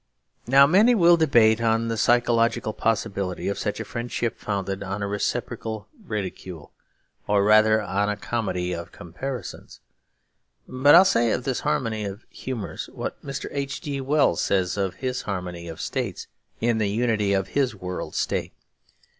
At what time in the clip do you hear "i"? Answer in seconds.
10.95-10.97